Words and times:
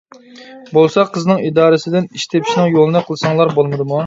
بولسا 0.77 1.03
قىزنىڭ 1.17 1.43
ئىدارىسىدىن 1.49 2.09
ئىش 2.17 2.25
تېپىشنىڭ 2.33 2.75
يولىنى 2.79 3.05
قىلساڭلار 3.11 3.55
بولمىدىمۇ! 3.61 3.99